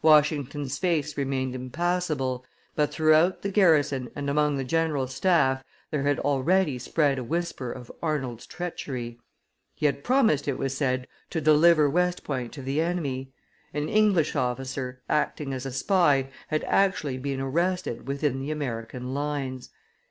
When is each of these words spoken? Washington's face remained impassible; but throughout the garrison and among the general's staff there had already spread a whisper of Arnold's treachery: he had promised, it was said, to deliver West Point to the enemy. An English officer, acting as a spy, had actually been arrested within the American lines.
Washington's 0.00 0.78
face 0.78 1.14
remained 1.18 1.54
impassible; 1.54 2.46
but 2.74 2.90
throughout 2.90 3.42
the 3.42 3.50
garrison 3.50 4.08
and 4.16 4.30
among 4.30 4.56
the 4.56 4.64
general's 4.64 5.14
staff 5.14 5.62
there 5.90 6.04
had 6.04 6.18
already 6.20 6.78
spread 6.78 7.18
a 7.18 7.22
whisper 7.22 7.70
of 7.70 7.92
Arnold's 8.02 8.46
treachery: 8.46 9.20
he 9.74 9.84
had 9.84 10.02
promised, 10.02 10.48
it 10.48 10.56
was 10.56 10.74
said, 10.74 11.06
to 11.28 11.38
deliver 11.38 11.90
West 11.90 12.24
Point 12.24 12.50
to 12.54 12.62
the 12.62 12.80
enemy. 12.80 13.34
An 13.74 13.90
English 13.90 14.34
officer, 14.34 15.02
acting 15.06 15.52
as 15.52 15.66
a 15.66 15.70
spy, 15.72 16.30
had 16.48 16.64
actually 16.64 17.18
been 17.18 17.42
arrested 17.42 18.08
within 18.08 18.40
the 18.40 18.50
American 18.50 19.12
lines. 19.12 19.68